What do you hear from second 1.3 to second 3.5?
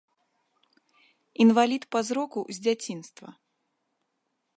Інвалід па зроку з дзяцінства.